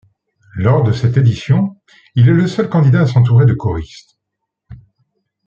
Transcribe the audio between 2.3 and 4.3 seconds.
le seul candidat à s'entourer de choristes.